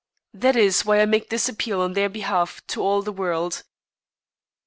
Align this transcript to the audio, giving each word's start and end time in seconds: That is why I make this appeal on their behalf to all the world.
That 0.33 0.55
is 0.55 0.83
why 0.83 0.99
I 0.99 1.05
make 1.05 1.29
this 1.29 1.47
appeal 1.47 1.79
on 1.79 1.93
their 1.93 2.09
behalf 2.09 2.65
to 2.69 2.81
all 2.81 3.03
the 3.03 3.11
world. 3.11 3.61